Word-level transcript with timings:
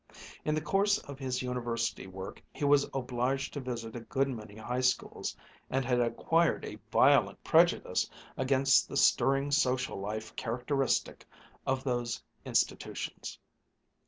In 0.43 0.55
the 0.55 0.61
course 0.61 0.97
of 0.97 1.19
his 1.19 1.43
University 1.43 2.07
work 2.07 2.41
he 2.51 2.65
was 2.65 2.89
obliged 2.91 3.53
to 3.53 3.59
visit 3.59 3.95
a 3.95 3.99
good 3.99 4.27
many 4.27 4.55
High 4.55 4.81
Schools, 4.81 5.35
and 5.69 5.85
had 5.85 5.99
acquired 6.01 6.65
a 6.65 6.79
violent 6.91 7.43
prejudice 7.43 8.09
against 8.35 8.89
the 8.89 8.97
stirring 8.97 9.51
social 9.51 9.99
life 9.99 10.35
characteristic 10.35 11.27
of 11.67 11.83
those 11.83 12.19
institutions. 12.45 13.37